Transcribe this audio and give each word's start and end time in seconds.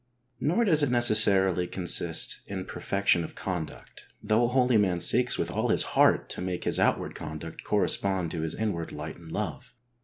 Nor 0.39 0.63
does 0.65 0.81
it 0.81 0.89
necessarily 0.89 1.67
consist 1.67 2.41
in 2.47 2.65
perfection 2.65 3.23
of 3.23 3.35
conduct, 3.35 4.07
though 4.23 4.45
a 4.45 4.47
holy 4.47 4.75
man 4.77 4.99
seeks 4.99 5.37
with 5.37 5.51
all 5.51 5.67
his 5.67 5.83
heart 5.93 6.27
to 6.29 6.41
make 6.41 6.63
his 6.63 6.79
outward 6.79 7.13
conduct 7.13 7.63
correspond 7.63 8.31
to 8.31 8.41
his 8.41 8.55
in 8.55 8.71
ward 8.73 8.91
light 8.91 9.17
and 9.17 9.31
love. 9.31 9.75